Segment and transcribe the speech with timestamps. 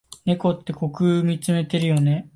[0.25, 2.27] 猫って虚空みつめてるよね。